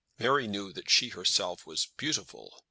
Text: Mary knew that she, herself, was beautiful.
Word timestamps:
Mary 0.17 0.47
knew 0.47 0.73
that 0.73 0.89
she, 0.89 1.09
herself, 1.09 1.67
was 1.67 1.85
beautiful. 1.95 2.55